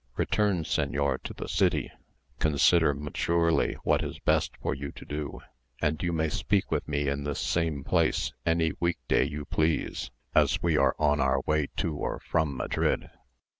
[0.17, 1.91] Return, señor, to the city,
[2.39, 5.41] consider maturely what is best for you to do;
[5.79, 10.09] and you may speak with me in this same place any week day you please,
[10.33, 13.11] as we are on our way to or from Madrid."